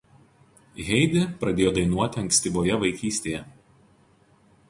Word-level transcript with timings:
Heidi 0.87 1.25
pradėjo 1.43 1.73
dainuoti 1.75 2.21
ankstyvoje 2.23 2.79
vaikystėje. 2.85 3.45